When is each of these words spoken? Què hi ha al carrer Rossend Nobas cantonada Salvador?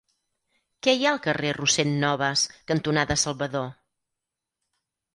Què 0.87 0.95
hi 0.99 1.05
ha 1.05 1.11
al 1.17 1.21
carrer 1.27 1.51
Rossend 1.59 1.95
Nobas 2.05 2.49
cantonada 2.73 3.21
Salvador? 3.27 3.73